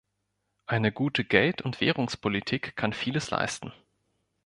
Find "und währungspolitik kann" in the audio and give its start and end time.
1.61-2.91